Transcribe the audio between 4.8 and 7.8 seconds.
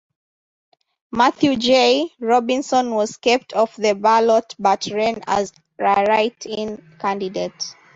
ran as a write-in candidate.